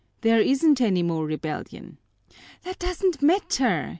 [0.21, 1.99] There isn't any more rebellion."
[2.63, 3.89] "That doesn't matter!